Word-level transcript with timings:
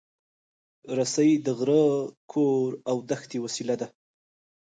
رسۍ 0.97 1.31
د 1.45 1.47
غره، 1.59 1.83
کور، 2.31 2.69
او 2.89 2.95
دښتې 3.09 3.37
وسیله 3.45 3.75
ده. 3.81 3.87